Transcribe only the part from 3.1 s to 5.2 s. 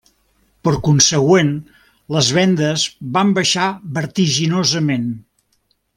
van baixar vertiginosament.